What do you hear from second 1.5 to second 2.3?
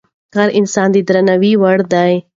وړ دی.